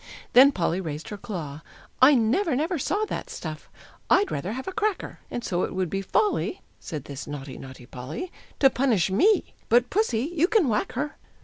Then 0.33 0.51
Polly 0.51 0.81
raised 0.81 1.09
her 1.09 1.15
claw! 1.17 1.61
"I 2.01 2.15
never, 2.15 2.55
never 2.55 2.79
saw 2.79 3.05
That 3.05 3.29
stuff. 3.29 3.69
I'd 4.09 4.31
rather 4.31 4.53
have 4.53 4.67
a 4.67 4.71
cracker, 4.71 5.19
And 5.29 5.43
so 5.43 5.61
it 5.61 5.75
would 5.75 5.91
be 5.91 6.01
folly," 6.01 6.61
Said 6.79 7.03
this 7.05 7.27
naughty, 7.27 7.59
naughty 7.59 7.85
Polly, 7.85 8.31
"To 8.61 8.71
punish 8.71 9.11
me; 9.11 9.53
but 9.69 9.91
Pussy, 9.91 10.31
you 10.35 10.47
can 10.47 10.67
whack 10.67 10.93
her." 10.93 11.17